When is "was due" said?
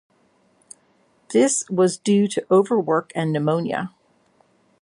1.69-2.27